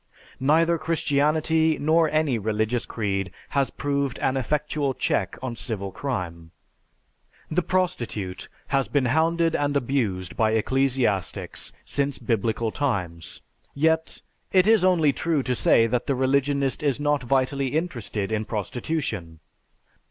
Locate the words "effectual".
4.35-4.95